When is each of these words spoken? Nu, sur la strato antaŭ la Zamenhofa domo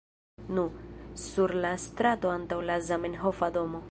Nu, 0.59 0.63
sur 1.25 1.53
la 1.65 1.75
strato 1.85 2.33
antaŭ 2.39 2.61
la 2.71 2.81
Zamenhofa 2.91 3.55
domo 3.61 3.87